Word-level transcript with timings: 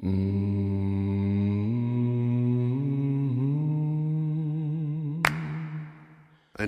Ein 0.00 0.84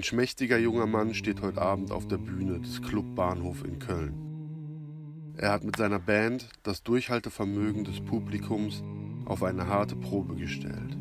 schmächtiger 0.03 0.59
junger 0.59 0.87
Mann 0.87 1.15
steht 1.15 1.41
heute 1.41 1.63
Abend 1.63 1.93
auf 1.93 2.09
der 2.09 2.19
Bühne 2.19 2.59
des 2.59 2.83
Club 2.83 3.15
Bahnhof 3.15 3.65
in 3.65 3.79
Köln. 3.79 5.35
Er 5.37 5.53
hat 5.53 5.63
mit 5.63 5.77
seiner 5.77 6.01
Band 6.01 6.49
das 6.65 6.83
Durchhaltevermögen 6.83 7.85
des 7.85 8.01
Publikums 8.01 8.83
auf 9.27 9.45
eine 9.45 9.69
harte 9.69 9.95
Probe 9.95 10.35
gestellt. 10.35 10.99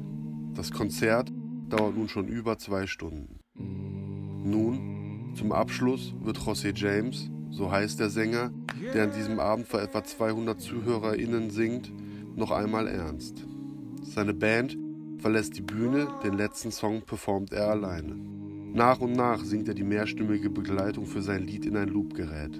Das 0.53 0.71
Konzert 0.71 1.31
dauert 1.69 1.97
nun 1.97 2.09
schon 2.09 2.27
über 2.27 2.59
zwei 2.59 2.85
Stunden. 2.85 3.39
Nun, 3.55 5.33
zum 5.33 5.51
Abschluss 5.51 6.13
wird 6.21 6.37
José 6.37 6.73
James, 6.75 7.31
so 7.49 7.71
heißt 7.71 7.99
der 7.99 8.11
Sänger, 8.11 8.51
der 8.93 9.05
an 9.05 9.13
diesem 9.13 9.39
Abend 9.39 9.67
vor 9.67 9.81
etwa 9.81 10.03
200 10.03 10.61
ZuhörerInnen 10.61 11.49
singt, 11.49 11.91
noch 12.35 12.51
einmal 12.51 12.87
ernst. 12.87 13.45
Seine 14.01 14.33
Band 14.33 14.77
verlässt 15.19 15.57
die 15.57 15.61
Bühne, 15.61 16.07
den 16.23 16.33
letzten 16.33 16.71
Song 16.71 17.01
performt 17.01 17.51
er 17.51 17.69
alleine. 17.69 18.15
Nach 18.73 18.99
und 18.99 19.13
nach 19.13 19.43
singt 19.43 19.67
er 19.67 19.73
die 19.73 19.83
mehrstimmige 19.83 20.49
Begleitung 20.49 21.05
für 21.05 21.21
sein 21.21 21.45
Lied 21.45 21.65
in 21.65 21.75
ein 21.75 21.89
Loopgerät. 21.89 22.59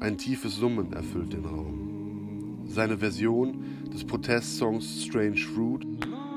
Ein 0.00 0.18
tiefes 0.18 0.56
Summen 0.56 0.92
erfüllt 0.92 1.32
den 1.32 1.44
Raum. 1.44 2.64
Seine 2.66 2.98
Version 2.98 3.64
des 3.92 4.04
Protestsongs 4.04 5.04
Strange 5.04 5.38
Fruit 5.38 5.86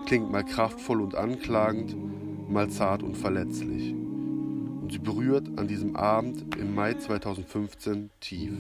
klingt 0.05 0.31
mal 0.31 0.43
kraftvoll 0.43 1.01
und 1.01 1.15
anklagend, 1.15 1.95
mal 2.49 2.69
zart 2.69 3.03
und 3.03 3.15
verletzlich. 3.15 3.93
Und 3.93 4.91
sie 4.91 4.99
berührt 4.99 5.47
an 5.57 5.67
diesem 5.67 5.95
Abend 5.95 6.55
im 6.57 6.75
Mai 6.75 6.93
2015 6.93 8.09
tief. 8.19 8.51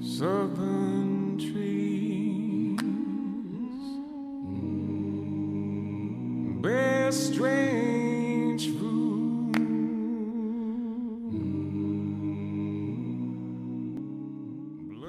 Southern 0.00 1.03
fruit. 1.52 1.84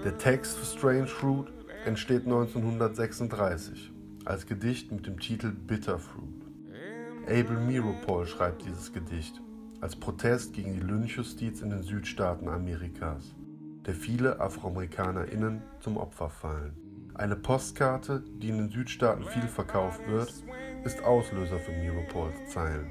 Der 0.03 0.17
Text 0.19 0.57
für 0.57 0.65
Strange 0.65 1.07
Fruit 1.07 1.47
entsteht 1.85 2.25
1936 2.25 3.91
als 4.23 4.45
Gedicht 4.45 4.91
mit 4.91 5.07
dem 5.07 5.19
Titel 5.19 5.51
Bitterfruit. 5.51 6.45
Abel 7.27 7.57
Miropol 7.57 8.27
schreibt 8.27 8.65
dieses 8.65 8.93
Gedicht 8.93 9.41
als 9.81 9.95
Protest 9.95 10.53
gegen 10.53 10.73
die 10.73 10.79
Lynchjustiz 10.79 11.61
in 11.61 11.69
den 11.69 11.83
Südstaaten 11.83 12.47
Amerikas, 12.47 13.35
der 13.85 13.93
viele 13.93 14.39
AfroamerikanerInnen 14.39 15.61
zum 15.79 15.97
Opfer 15.97 16.29
fallen. 16.29 16.75
Eine 17.13 17.35
Postkarte, 17.35 18.23
die 18.41 18.49
in 18.49 18.57
den 18.57 18.69
Südstaaten 18.69 19.23
viel 19.25 19.47
verkauft 19.47 20.01
wird, 20.07 20.33
ist 20.83 21.03
Auslöser 21.03 21.59
für 21.59 21.71
Miropols 21.71 22.35
Zeilen. 22.49 22.87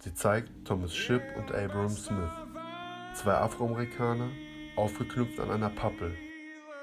Sie 0.00 0.14
zeigt 0.14 0.48
Thomas 0.64 0.94
Shipp 0.94 1.22
und 1.36 1.52
Abraham 1.52 1.90
Smith, 1.90 2.30
zwei 3.14 3.34
Afroamerikaner, 3.34 4.30
aufgeknüpft 4.76 5.38
an 5.40 5.50
einer 5.50 5.68
Pappel, 5.68 6.14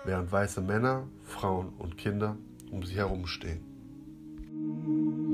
während 0.05 0.31
weiße 0.31 0.61
Männer, 0.61 1.07
Frauen 1.23 1.69
und 1.79 1.97
Kinder 1.97 2.37
um 2.71 2.83
sie 2.83 2.95
herumstehen. 2.95 3.61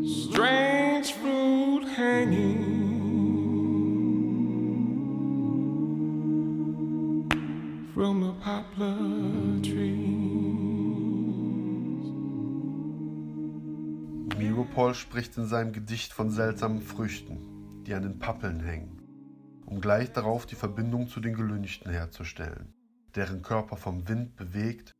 Strange 0.05 1.05
fruit 1.19 1.85
hanging 1.97 2.82
from 7.93 8.23
a 8.23 8.33
poplar 8.43 9.61
tree. 9.61 9.93
Miropol 14.37 14.95
spricht 14.95 15.37
in 15.37 15.45
seinem 15.45 15.73
Gedicht 15.73 16.11
von 16.11 16.31
seltsamen 16.31 16.81
Früchten, 16.81 17.83
die 17.85 17.93
an 17.93 18.01
den 18.01 18.17
Pappeln 18.17 18.61
hängen, 18.61 19.61
um 19.67 19.79
gleich 19.79 20.11
darauf 20.11 20.47
die 20.47 20.55
Verbindung 20.55 21.07
zu 21.07 21.19
den 21.19 21.35
Gelünchten 21.35 21.91
herzustellen, 21.91 22.73
deren 23.15 23.43
Körper 23.43 23.77
vom 23.77 24.07
Wind 24.07 24.35
bewegt, 24.35 24.91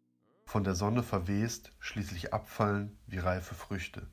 von 0.46 0.64
der 0.64 0.76
Sonne 0.76 1.02
verwest, 1.02 1.72
schließlich 1.80 2.32
abfallen 2.32 3.00
wie 3.08 3.18
reife 3.18 3.56
Früchte. 3.56 4.08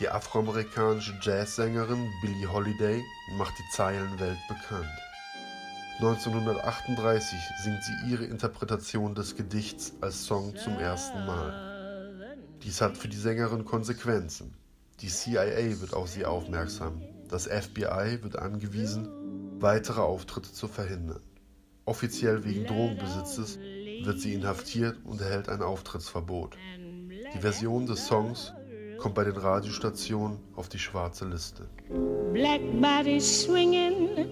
Die 0.00 0.08
afroamerikanische 0.08 1.18
Jazzsängerin 1.20 2.12
Billie 2.22 2.46
Holiday 2.46 3.02
macht 3.36 3.54
die 3.58 3.68
Zeilenwelt 3.72 4.38
bekannt. 4.46 4.86
1938 5.98 7.36
singt 7.64 7.82
sie 7.82 8.08
ihre 8.08 8.24
Interpretation 8.24 9.16
des 9.16 9.34
Gedichts 9.34 9.94
als 10.00 10.24
Song 10.24 10.54
zum 10.54 10.78
ersten 10.78 11.26
Mal. 11.26 12.36
Dies 12.62 12.80
hat 12.80 12.96
für 12.96 13.08
die 13.08 13.16
Sängerin 13.16 13.64
Konsequenzen. 13.64 14.54
Die 15.00 15.08
CIA 15.08 15.80
wird 15.80 15.94
auf 15.94 16.08
sie 16.08 16.24
aufmerksam. 16.24 17.02
Das 17.28 17.48
FBI 17.48 18.22
wird 18.22 18.36
angewiesen, 18.36 19.08
weitere 19.60 20.00
Auftritte 20.00 20.52
zu 20.52 20.68
verhindern. 20.68 21.22
Offiziell 21.86 22.44
wegen 22.44 22.66
Drogenbesitzes 22.66 23.58
wird 23.58 24.20
sie 24.20 24.34
inhaftiert 24.34 24.96
und 25.04 25.20
erhält 25.20 25.48
ein 25.48 25.62
Auftrittsverbot. 25.62 26.56
Die 27.34 27.40
Version 27.40 27.86
des 27.86 28.06
Songs 28.06 28.52
kommt 28.98 29.14
bei 29.14 29.24
den 29.24 29.36
Radiostationen 29.36 30.38
auf 30.56 30.68
die 30.68 30.78
schwarze 30.78 31.26
Liste. 31.28 31.68
Black 32.32 32.60
body 32.80 33.20
swinging 33.20 34.26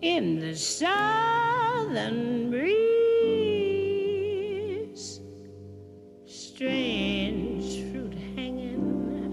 in 0.00 0.40
the 0.40 0.54
southern 0.54 2.50
breeze. 2.50 2.78
Strange 6.26 7.62
fruit 7.90 8.14
hanging 8.36 9.32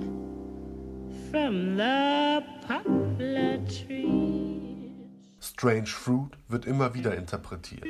from 1.31 1.78
the 1.78 2.42
poplar 2.68 3.59
trees. 3.66 4.16
Strange 5.40 5.88
Fruit 5.88 6.31
wird 6.47 6.66
immer 6.66 6.94
wieder 6.94 7.16
interpretiert. 7.16 7.86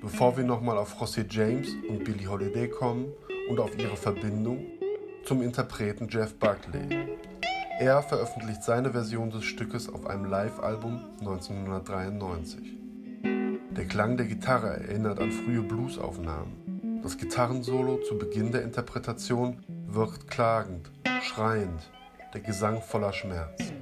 Bevor 0.00 0.36
wir 0.36 0.44
nochmal 0.44 0.78
auf 0.78 1.00
José 1.00 1.24
James 1.28 1.68
und 1.88 2.04
Billie 2.04 2.26
Holiday 2.26 2.68
kommen 2.68 3.06
und 3.48 3.60
auf 3.60 3.78
ihre 3.78 3.96
Verbindung, 3.96 4.66
zum 5.24 5.42
Interpreten 5.42 6.08
Jeff 6.08 6.34
Buckley. 6.38 7.16
Er 7.78 8.02
veröffentlicht 8.02 8.62
seine 8.62 8.92
Version 8.92 9.30
des 9.30 9.44
Stückes 9.44 9.88
auf 9.88 10.06
einem 10.06 10.26
Live-Album 10.26 11.00
1993. 11.20 12.76
Der 13.70 13.86
Klang 13.86 14.16
der 14.16 14.26
Gitarre 14.26 14.68
erinnert 14.68 15.18
an 15.20 15.32
frühe 15.32 15.62
Bluesaufnahmen. 15.62 17.00
Das 17.02 17.18
Gitarrensolo 17.18 17.98
zu 18.06 18.18
Beginn 18.18 18.52
der 18.52 18.62
Interpretation 18.62 19.64
wirkt 19.86 20.28
klagend, 20.28 20.90
schreiend, 21.22 21.90
der 22.32 22.40
Gesang 22.40 22.80
voller 22.82 23.12
Schmerz. 23.12 23.73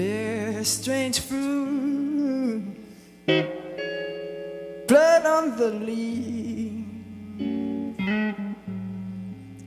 Bear 0.00 0.64
strange 0.64 1.20
fruit, 1.20 2.64
blood 4.88 5.26
on 5.26 5.44
the 5.58 5.70
leaf, 5.88 6.86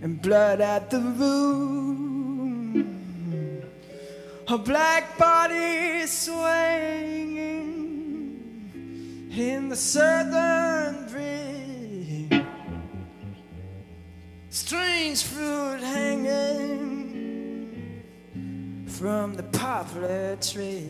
and 0.01 0.19
blood 0.23 0.59
at 0.59 0.89
the 0.89 0.99
root. 1.19 2.87
A 4.47 4.57
black 4.57 5.03
body 5.19 6.07
swinging 6.07 7.53
in 9.37 9.69
the 9.69 9.75
southern 9.75 10.95
breeze. 11.11 12.41
Strange 14.49 15.21
fruit 15.23 15.79
hanging 15.79 16.82
from 19.03 19.35
the 19.35 19.43
poplar 19.43 20.37
tree. 20.39 20.87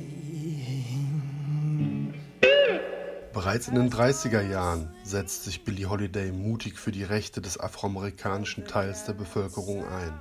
Bereits 3.33 3.67
in 3.67 3.73
den 3.73 3.89
30er 3.89 4.47
Jahren 4.47 4.93
setzt 5.03 5.45
sich 5.45 5.63
Billie 5.63 5.89
Holiday 5.89 6.31
mutig 6.31 6.77
für 6.77 6.91
die 6.91 7.03
Rechte 7.03 7.41
des 7.41 7.59
afroamerikanischen 7.59 8.65
Teils 8.65 9.05
der 9.05 9.13
Bevölkerung 9.13 9.83
ein. 9.87 10.13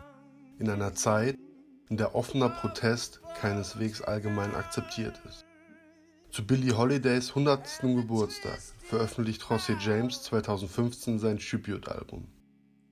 In 0.58 0.70
einer 0.70 0.94
Zeit, 0.94 1.36
in 1.90 1.98
der 1.98 2.14
offener 2.14 2.48
Protest 2.48 3.20
keineswegs 3.38 4.00
allgemein 4.00 4.54
akzeptiert 4.54 5.20
ist. 5.28 5.44
Zu 6.30 6.46
Billie 6.46 6.74
Holidays 6.74 7.28
100. 7.28 7.80
Geburtstag 7.82 8.58
veröffentlicht 8.88 9.42
José 9.42 9.78
James 9.78 10.22
2015 10.22 11.18
sein 11.18 11.38
Tribute-Album. 11.38 12.26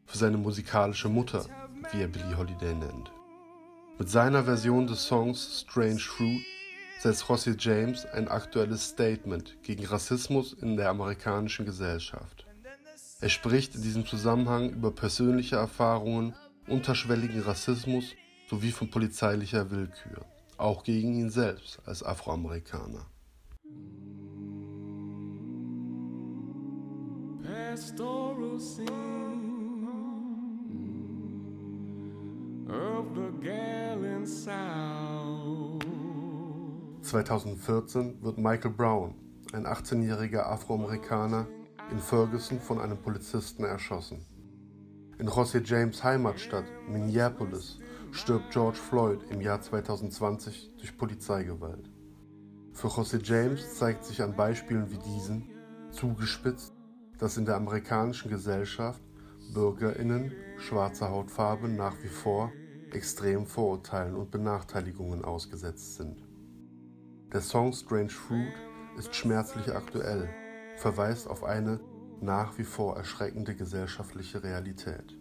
Für 0.04 0.18
seine 0.18 0.36
musikalische 0.36 1.08
Mutter, 1.08 1.46
wie 1.90 2.02
er 2.02 2.08
Billie 2.08 2.36
Holiday 2.36 2.74
nennt. 2.74 3.10
Mit 4.00 4.08
seiner 4.08 4.44
Version 4.44 4.86
des 4.86 5.04
Songs 5.04 5.60
Strange 5.60 5.98
Fruit 5.98 6.40
setzt 7.00 7.24
José 7.24 7.54
James 7.58 8.06
ein 8.06 8.28
aktuelles 8.28 8.88
Statement 8.88 9.58
gegen 9.62 9.84
Rassismus 9.84 10.54
in 10.54 10.78
der 10.78 10.88
amerikanischen 10.88 11.66
Gesellschaft. 11.66 12.46
Er 13.20 13.28
spricht 13.28 13.74
in 13.74 13.82
diesem 13.82 14.06
Zusammenhang 14.06 14.70
über 14.70 14.90
persönliche 14.90 15.56
Erfahrungen, 15.56 16.34
unterschwelligen 16.66 17.42
Rassismus 17.42 18.14
sowie 18.48 18.70
von 18.70 18.88
polizeilicher 18.88 19.70
Willkür, 19.70 20.24
auch 20.56 20.82
gegen 20.82 21.14
ihn 21.16 21.28
selbst 21.28 21.78
als 21.84 22.02
Afroamerikaner. 22.02 23.04
Pastoral 27.42 28.58
scene 28.58 29.10
of 32.66 33.04
the 33.14 33.30
South. 33.46 33.69
2014 37.02 38.22
wird 38.22 38.38
Michael 38.38 38.72
Brown, 38.72 39.14
ein 39.52 39.66
18-jähriger 39.66 40.42
Afroamerikaner, 40.42 41.46
in 41.90 41.98
Ferguson 41.98 42.60
von 42.60 42.80
einem 42.80 42.98
Polizisten 42.98 43.64
erschossen. 43.64 44.24
In 45.18 45.28
José 45.28 45.62
James 45.64 46.04
Heimatstadt 46.04 46.66
Minneapolis 46.88 47.78
stirbt 48.12 48.50
George 48.50 48.78
Floyd 48.78 49.20
im 49.30 49.40
Jahr 49.40 49.60
2020 49.60 50.72
durch 50.78 50.96
Polizeigewalt. 50.96 51.90
Für 52.72 52.88
José 52.88 53.20
James 53.22 53.76
zeigt 53.76 54.04
sich 54.04 54.22
an 54.22 54.36
Beispielen 54.36 54.90
wie 54.90 54.98
diesen, 54.98 55.50
zugespitzt, 55.90 56.74
dass 57.18 57.36
in 57.36 57.46
der 57.46 57.56
amerikanischen 57.56 58.30
Gesellschaft 58.30 59.02
Bürgerinnen 59.54 60.32
schwarzer 60.58 61.10
Hautfarbe 61.10 61.68
nach 61.68 62.02
wie 62.02 62.08
vor 62.08 62.52
extremen 62.94 63.46
Vorurteilen 63.46 64.14
und 64.14 64.30
Benachteiligungen 64.30 65.24
ausgesetzt 65.24 65.96
sind. 65.96 66.22
Der 67.32 67.40
Song 67.40 67.72
Strange 67.72 68.10
Fruit 68.10 68.52
ist 68.98 69.14
schmerzlich 69.14 69.72
aktuell, 69.72 70.28
verweist 70.76 71.28
auf 71.28 71.44
eine 71.44 71.80
nach 72.20 72.58
wie 72.58 72.64
vor 72.64 72.96
erschreckende 72.96 73.54
gesellschaftliche 73.54 74.42
Realität. 74.42 75.19